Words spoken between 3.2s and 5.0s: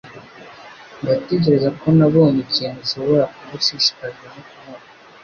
kuba ushishikajwe no kubona.